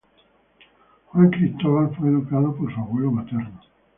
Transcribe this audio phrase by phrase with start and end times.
[1.11, 3.61] Juan Cristóbal fue educado por su abuelo materno.